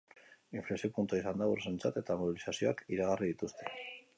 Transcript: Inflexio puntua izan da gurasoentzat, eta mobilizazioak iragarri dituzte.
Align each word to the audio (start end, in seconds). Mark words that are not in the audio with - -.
Inflexio 0.59 0.89
puntua 0.95 1.19
izan 1.19 1.43
da 1.43 1.49
gurasoentzat, 1.51 1.99
eta 2.03 2.17
mobilizazioak 2.23 2.83
iragarri 2.97 3.31
dituzte. 3.35 3.71